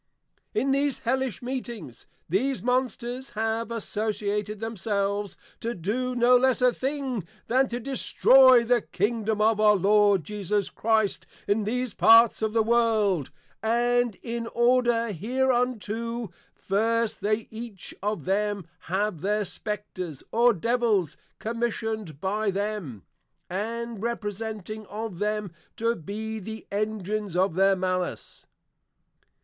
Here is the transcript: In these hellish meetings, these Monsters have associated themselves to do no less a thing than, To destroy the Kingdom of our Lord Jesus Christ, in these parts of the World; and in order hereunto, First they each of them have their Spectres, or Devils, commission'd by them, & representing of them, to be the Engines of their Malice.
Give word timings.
In 0.55 0.71
these 0.71 0.97
hellish 0.97 1.43
meetings, 1.43 2.07
these 2.27 2.63
Monsters 2.63 3.29
have 3.37 3.69
associated 3.69 4.59
themselves 4.59 5.37
to 5.59 5.75
do 5.75 6.15
no 6.15 6.35
less 6.37 6.59
a 6.59 6.73
thing 6.73 7.23
than, 7.45 7.67
To 7.67 7.79
destroy 7.79 8.63
the 8.63 8.81
Kingdom 8.81 9.39
of 9.41 9.59
our 9.59 9.75
Lord 9.75 10.23
Jesus 10.23 10.71
Christ, 10.71 11.27
in 11.47 11.65
these 11.65 11.93
parts 11.93 12.41
of 12.41 12.51
the 12.51 12.63
World; 12.63 13.29
and 13.61 14.15
in 14.23 14.47
order 14.47 15.11
hereunto, 15.11 16.31
First 16.55 17.21
they 17.21 17.47
each 17.51 17.93
of 18.01 18.25
them 18.25 18.65
have 18.85 19.21
their 19.21 19.45
Spectres, 19.45 20.23
or 20.31 20.51
Devils, 20.51 21.15
commission'd 21.37 22.19
by 22.19 22.49
them, 22.49 23.03
& 23.29 23.51
representing 23.51 24.87
of 24.87 25.19
them, 25.19 25.51
to 25.77 25.95
be 25.95 26.39
the 26.39 26.65
Engines 26.71 27.37
of 27.37 27.53
their 27.53 27.75
Malice. 27.75 28.47